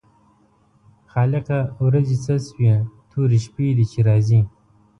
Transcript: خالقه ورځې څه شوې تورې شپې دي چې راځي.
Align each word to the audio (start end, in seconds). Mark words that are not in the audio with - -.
خالقه 1.11 1.59
ورځې 1.85 2.17
څه 2.25 2.33
شوې 2.47 2.73
تورې 3.11 3.39
شپې 3.45 3.67
دي 3.77 3.85
چې 3.91 3.99
راځي. 4.07 4.41